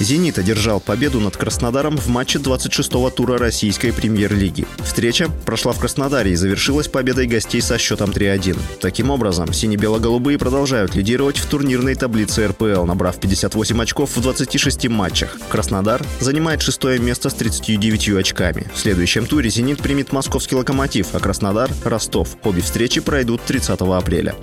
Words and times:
«Зенит» 0.00 0.38
одержал 0.38 0.80
победу 0.80 1.20
над 1.20 1.36
Краснодаром 1.36 1.96
в 1.96 2.08
матче 2.08 2.38
26-го 2.38 3.10
тура 3.10 3.38
российской 3.38 3.92
премьер-лиги. 3.92 4.66
Встреча 4.84 5.28
прошла 5.44 5.72
в 5.72 5.78
Краснодаре 5.78 6.32
и 6.32 6.36
завершилась 6.36 6.88
победой 6.88 7.26
гостей 7.26 7.60
со 7.60 7.78
счетом 7.78 8.10
3-1. 8.10 8.58
Таким 8.80 9.10
образом, 9.10 9.52
сине-бело-голубые 9.52 10.38
продолжают 10.38 10.94
лидировать 10.94 11.38
в 11.38 11.46
турнирной 11.46 11.94
таблице 11.94 12.46
РПЛ, 12.48 12.84
набрав 12.84 13.18
58 13.18 13.82
очков 13.82 14.16
в 14.16 14.20
26 14.20 14.88
матчах. 14.88 15.38
Краснодар 15.48 16.04
занимает 16.20 16.62
шестое 16.62 16.98
место 16.98 17.30
с 17.30 17.34
39 17.34 18.10
очками. 18.10 18.66
В 18.74 18.78
следующем 18.78 19.26
туре 19.26 19.50
«Зенит» 19.50 19.78
примет 19.80 20.12
московский 20.12 20.54
«Локомотив», 20.54 21.08
а 21.12 21.20
Краснодар– 21.20 21.70
Ростов. 21.84 22.36
Обе 22.44 22.62
встречи 22.62 23.00
пройдут 23.00 23.42
30 23.42 23.80
апреля. 23.80 24.34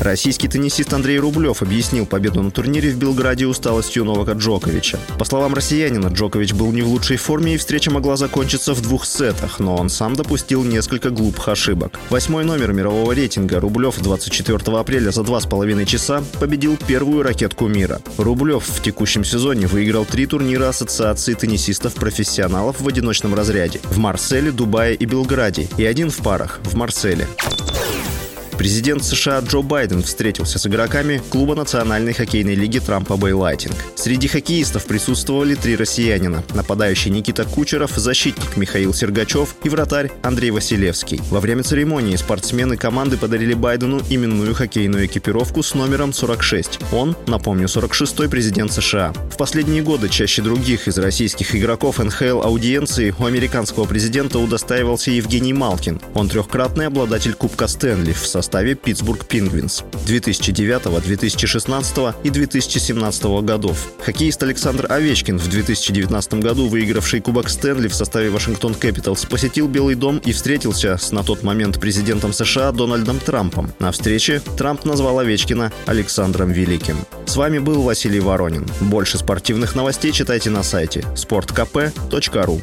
Российский 0.00 0.48
теннисист 0.48 0.94
Андрей 0.94 1.18
Рублев 1.18 1.60
объяснил 1.60 2.06
победу 2.06 2.40
на 2.40 2.50
турнире 2.50 2.90
в 2.90 2.96
Белграде 2.96 3.46
усталостью 3.46 4.06
Новака 4.06 4.32
Джоковича. 4.32 4.98
По 5.18 5.26
словам 5.26 5.52
россиянина, 5.52 6.06
Джокович 6.06 6.54
был 6.54 6.72
не 6.72 6.80
в 6.80 6.88
лучшей 6.88 7.18
форме 7.18 7.54
и 7.54 7.58
встреча 7.58 7.90
могла 7.90 8.16
закончиться 8.16 8.72
в 8.72 8.80
двух 8.80 9.04
сетах, 9.04 9.60
но 9.60 9.76
он 9.76 9.90
сам 9.90 10.16
допустил 10.16 10.64
несколько 10.64 11.10
глупых 11.10 11.48
ошибок. 11.48 12.00
Восьмой 12.08 12.44
номер 12.44 12.72
мирового 12.72 13.12
рейтинга 13.12 13.60
Рублев 13.60 13.98
24 13.98 14.58
апреля 14.78 15.10
за 15.10 15.22
два 15.22 15.38
с 15.38 15.44
половиной 15.44 15.84
часа 15.84 16.24
победил 16.40 16.78
первую 16.78 17.22
ракетку 17.22 17.68
мира. 17.68 18.00
Рублев 18.16 18.64
в 18.66 18.82
текущем 18.82 19.22
сезоне 19.22 19.66
выиграл 19.66 20.06
три 20.06 20.24
турнира 20.24 20.70
Ассоциации 20.70 21.34
теннисистов-профессионалов 21.34 22.80
в 22.80 22.88
одиночном 22.88 23.34
разряде 23.34 23.80
в 23.84 23.98
Марселе, 23.98 24.50
Дубае 24.50 24.94
и 24.94 25.04
Белграде 25.04 25.68
и 25.76 25.84
один 25.84 26.10
в 26.10 26.16
парах 26.18 26.60
в 26.64 26.74
Марселе. 26.74 27.28
Президент 28.60 29.02
США 29.02 29.40
Джо 29.40 29.62
Байден 29.62 30.02
встретился 30.02 30.58
с 30.58 30.66
игроками 30.66 31.22
клуба 31.30 31.54
Национальной 31.54 32.12
хоккейной 32.12 32.54
лиги 32.54 32.78
Трампа 32.78 33.16
Бейлайтинг. 33.16 33.74
Среди 33.94 34.28
хоккеистов 34.28 34.84
присутствовали 34.84 35.54
три 35.54 35.76
россиянина. 35.76 36.44
Нападающий 36.52 37.10
Никита 37.10 37.46
Кучеров, 37.46 37.92
защитник 37.96 38.58
Михаил 38.58 38.92
Сергачев 38.92 39.54
и 39.64 39.70
вратарь 39.70 40.12
Андрей 40.22 40.50
Василевский. 40.50 41.22
Во 41.30 41.40
время 41.40 41.62
церемонии 41.62 42.16
спортсмены 42.16 42.76
команды 42.76 43.16
подарили 43.16 43.54
Байдену 43.54 44.02
именную 44.10 44.54
хоккейную 44.54 45.06
экипировку 45.06 45.62
с 45.62 45.72
номером 45.72 46.12
46. 46.12 46.80
Он, 46.92 47.16
напомню, 47.26 47.66
46-й 47.66 48.28
президент 48.28 48.74
США. 48.74 49.14
В 49.32 49.38
последние 49.38 49.82
годы 49.82 50.10
чаще 50.10 50.42
других 50.42 50.86
из 50.86 50.98
российских 50.98 51.56
игроков 51.56 51.98
НХЛ 51.98 52.42
аудиенции 52.42 53.14
у 53.18 53.24
американского 53.24 53.86
президента 53.86 54.38
удостаивался 54.38 55.12
Евгений 55.12 55.54
Малкин. 55.54 55.98
Он 56.12 56.28
трехкратный 56.28 56.88
обладатель 56.88 57.32
Кубка 57.32 57.66
Стэнли 57.66 58.12
в 58.12 58.26
составе 58.26 58.49
составе 58.50 58.74
Питтсбург 58.74 59.26
Пингвинс 59.26 59.84
2009, 60.06 61.04
2016 61.04 61.98
и 62.24 62.30
2017 62.30 63.24
годов. 63.44 63.92
Хоккеист 64.04 64.42
Александр 64.42 64.90
Овечкин 64.90 65.38
в 65.38 65.46
2019 65.46 66.34
году, 66.34 66.66
выигравший 66.66 67.20
Кубок 67.20 67.48
Стэнли 67.48 67.86
в 67.86 67.94
составе 67.94 68.28
Вашингтон 68.28 68.74
Кэпиталс, 68.74 69.24
посетил 69.26 69.68
Белый 69.68 69.94
дом 69.94 70.18
и 70.18 70.32
встретился 70.32 70.96
с 70.96 71.12
на 71.12 71.22
тот 71.22 71.44
момент 71.44 71.78
президентом 71.78 72.32
США 72.32 72.72
Дональдом 72.72 73.20
Трампом. 73.20 73.72
На 73.78 73.92
встрече 73.92 74.42
Трамп 74.58 74.84
назвал 74.84 75.20
Овечкина 75.20 75.70
Александром 75.86 76.50
Великим. 76.50 76.96
С 77.26 77.36
вами 77.36 77.60
был 77.60 77.82
Василий 77.82 78.18
Воронин. 78.18 78.66
Больше 78.80 79.16
спортивных 79.16 79.76
новостей 79.76 80.10
читайте 80.10 80.50
на 80.50 80.64
сайте 80.64 81.04
sportkp.ru 81.14 82.60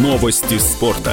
Новости 0.00 0.56
спорта. 0.56 1.12